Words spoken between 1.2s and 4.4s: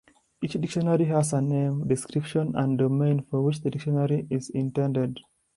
a name, description and "domain" for which the Dictionary